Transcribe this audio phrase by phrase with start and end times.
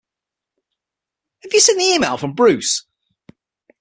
[1.43, 2.87] Have you seen the email from Bruce?